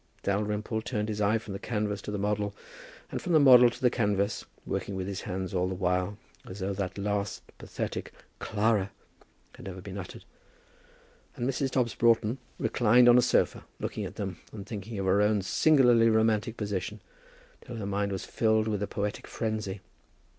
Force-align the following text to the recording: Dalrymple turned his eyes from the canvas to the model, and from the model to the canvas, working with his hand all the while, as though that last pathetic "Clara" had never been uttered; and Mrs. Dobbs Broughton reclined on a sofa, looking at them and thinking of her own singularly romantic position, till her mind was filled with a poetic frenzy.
Dalrymple 0.23 0.81
turned 0.81 1.09
his 1.09 1.21
eyes 1.21 1.43
from 1.43 1.53
the 1.53 1.59
canvas 1.59 2.01
to 2.01 2.09
the 2.09 2.17
model, 2.17 2.55
and 3.11 3.21
from 3.21 3.33
the 3.33 3.39
model 3.39 3.69
to 3.69 3.79
the 3.79 3.91
canvas, 3.91 4.43
working 4.65 4.95
with 4.95 5.05
his 5.05 5.21
hand 5.21 5.53
all 5.53 5.67
the 5.67 5.75
while, 5.75 6.17
as 6.47 6.59
though 6.59 6.73
that 6.73 6.97
last 6.97 7.43
pathetic 7.59 8.11
"Clara" 8.39 8.89
had 9.53 9.65
never 9.65 9.79
been 9.79 9.99
uttered; 9.99 10.25
and 11.35 11.47
Mrs. 11.47 11.69
Dobbs 11.69 11.93
Broughton 11.93 12.39
reclined 12.57 13.07
on 13.07 13.19
a 13.19 13.21
sofa, 13.21 13.63
looking 13.79 14.03
at 14.03 14.15
them 14.15 14.39
and 14.51 14.65
thinking 14.65 14.97
of 14.97 15.05
her 15.05 15.21
own 15.21 15.43
singularly 15.43 16.09
romantic 16.09 16.57
position, 16.57 16.99
till 17.63 17.75
her 17.75 17.85
mind 17.85 18.11
was 18.11 18.25
filled 18.25 18.67
with 18.67 18.81
a 18.81 18.87
poetic 18.87 19.27
frenzy. 19.27 19.81